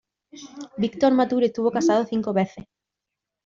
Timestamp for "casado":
1.69-2.05